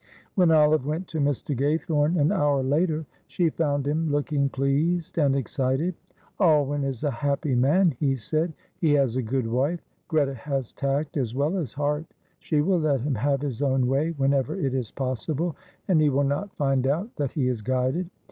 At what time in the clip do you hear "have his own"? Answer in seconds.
13.13-13.85